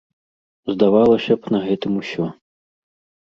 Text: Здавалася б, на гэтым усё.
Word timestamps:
Здавалася 0.73 1.33
б, 1.43 1.53
на 1.55 1.59
гэтым 1.67 1.91
усё. 2.01 2.25